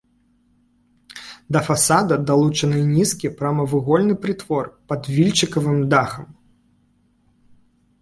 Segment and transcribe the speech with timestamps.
[1.55, 6.25] Да фасада далучаны нізкі прамавугольны прытвор пад вільчыкавым дахам.